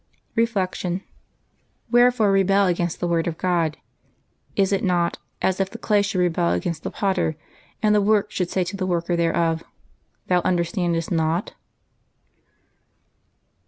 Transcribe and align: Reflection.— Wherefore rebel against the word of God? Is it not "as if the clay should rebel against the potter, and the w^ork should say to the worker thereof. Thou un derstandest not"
Reflection.— 0.35 1.03
Wherefore 1.91 2.31
rebel 2.31 2.65
against 2.65 2.99
the 2.99 3.07
word 3.07 3.27
of 3.27 3.37
God? 3.37 3.77
Is 4.55 4.71
it 4.73 4.83
not 4.83 5.19
"as 5.43 5.59
if 5.59 5.69
the 5.69 5.77
clay 5.77 6.01
should 6.01 6.17
rebel 6.17 6.53
against 6.53 6.81
the 6.81 6.89
potter, 6.89 7.35
and 7.83 7.93
the 7.93 8.01
w^ork 8.01 8.31
should 8.31 8.49
say 8.49 8.63
to 8.63 8.75
the 8.75 8.87
worker 8.87 9.15
thereof. 9.15 9.63
Thou 10.25 10.41
un 10.43 10.57
derstandest 10.57 11.11
not" 11.11 11.53